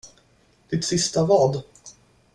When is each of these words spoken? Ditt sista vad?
Ditt 0.71 0.83
sista 0.85 1.25
vad? 1.25 1.63